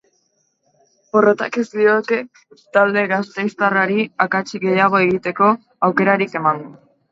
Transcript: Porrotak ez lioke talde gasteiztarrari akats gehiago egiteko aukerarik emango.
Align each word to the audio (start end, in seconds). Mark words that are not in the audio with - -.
Porrotak 1.15 1.59
ez 1.63 1.65
lioke 1.79 2.17
talde 2.79 3.05
gasteiztarrari 3.13 4.07
akats 4.27 4.57
gehiago 4.67 5.05
egiteko 5.07 5.53
aukerarik 5.91 6.37
emango. 6.45 6.77